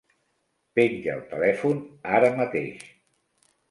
[0.79, 2.93] Penja el telèfon ara mateix.